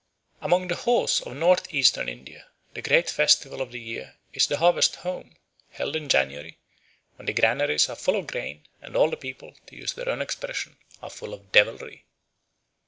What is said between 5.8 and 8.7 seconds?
in January, when the granaries are full of grain,